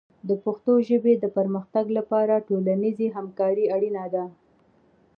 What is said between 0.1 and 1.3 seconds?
د پښتو ژبې د